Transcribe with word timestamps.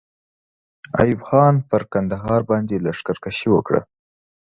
ایوب 1.01 1.21
خان 1.27 1.55
پر 1.69 1.81
کندهار 1.91 2.41
باندې 2.49 2.81
لښکر 2.85 3.17
کشي 3.23 3.47
وکړه. 3.51 3.81